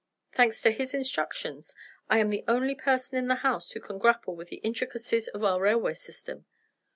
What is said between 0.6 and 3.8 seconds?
to his instructions, I am the only person in the house who